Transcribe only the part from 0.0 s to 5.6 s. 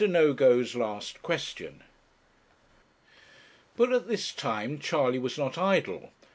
NOGO'S LAST QUESTION But at this time Charley was not